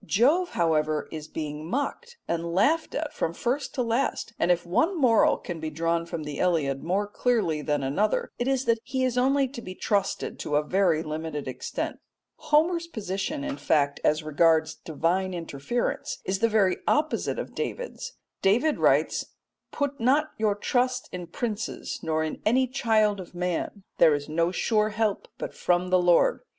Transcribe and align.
Jove, 0.03 0.53
however, 0.57 1.07
is 1.11 1.27
being 1.27 1.69
mocked 1.69 2.17
and 2.27 2.55
laughed 2.55 2.95
at 2.95 3.13
from 3.13 3.35
first 3.35 3.75
to 3.75 3.83
last, 3.83 4.33
and 4.39 4.49
if 4.49 4.65
one 4.65 4.99
moral 4.99 5.37
can 5.37 5.59
be 5.59 5.69
drawn 5.69 6.07
from 6.07 6.23
the 6.23 6.39
Iliad 6.39 6.81
more 6.83 7.05
clearly 7.05 7.61
than 7.61 7.83
another, 7.83 8.31
it 8.39 8.47
is 8.47 8.65
that 8.65 8.79
he 8.81 9.03
is 9.03 9.15
only 9.15 9.47
to 9.49 9.61
be 9.61 9.75
trusted 9.75 10.39
to 10.39 10.55
a 10.55 10.63
very 10.63 11.03
limited 11.03 11.47
extent. 11.47 11.99
Homer's 12.37 12.87
position, 12.87 13.43
in 13.43 13.57
fact, 13.57 13.99
as 14.03 14.23
regards 14.23 14.73
divine 14.73 15.35
interference 15.35 16.17
is 16.25 16.39
the 16.39 16.49
very 16.49 16.77
opposite 16.87 17.37
of 17.37 17.53
David's. 17.53 18.13
David 18.41 18.79
writes, 18.79 19.25
"Put 19.71 19.99
not 19.99 20.31
your 20.35 20.55
trust 20.55 21.09
in 21.11 21.27
princes 21.27 21.99
nor 22.01 22.23
in 22.23 22.41
any 22.43 22.65
child 22.65 23.19
of 23.19 23.35
man; 23.35 23.83
there 23.99 24.15
is 24.15 24.27
no 24.27 24.51
sure 24.51 24.89
help 24.89 25.27
but 25.37 25.53
from 25.53 25.91
the 25.91 26.01
Lord." 26.01 26.39